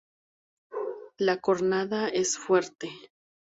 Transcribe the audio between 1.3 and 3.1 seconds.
cornada es fuerte.